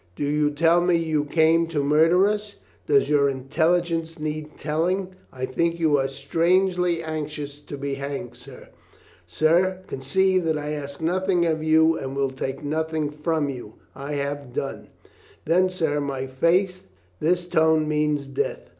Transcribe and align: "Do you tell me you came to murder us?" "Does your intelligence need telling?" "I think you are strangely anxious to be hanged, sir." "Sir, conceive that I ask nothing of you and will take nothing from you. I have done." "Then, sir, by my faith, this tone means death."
"Do 0.15 0.23
you 0.23 0.49
tell 0.49 0.81
me 0.81 0.95
you 0.97 1.25
came 1.25 1.67
to 1.67 1.83
murder 1.83 2.27
us?" 2.27 2.55
"Does 2.87 3.07
your 3.07 3.29
intelligence 3.29 4.17
need 4.17 4.57
telling?" 4.57 5.13
"I 5.31 5.45
think 5.45 5.79
you 5.79 5.95
are 5.99 6.07
strangely 6.07 7.03
anxious 7.03 7.59
to 7.59 7.77
be 7.77 7.93
hanged, 7.93 8.35
sir." 8.35 8.69
"Sir, 9.27 9.83
conceive 9.85 10.43
that 10.45 10.57
I 10.57 10.71
ask 10.71 11.01
nothing 11.01 11.45
of 11.45 11.63
you 11.63 11.99
and 11.99 12.15
will 12.15 12.31
take 12.31 12.63
nothing 12.63 13.11
from 13.11 13.47
you. 13.47 13.75
I 13.93 14.13
have 14.13 14.53
done." 14.55 14.87
"Then, 15.45 15.69
sir, 15.69 15.99
by 16.01 16.07
my 16.21 16.25
faith, 16.25 16.87
this 17.19 17.45
tone 17.47 17.87
means 17.87 18.25
death." 18.25 18.69